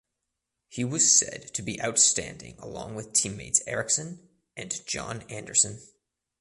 [0.67, 5.79] He was said to be outstanding along with teammates Erickson and John Anderson.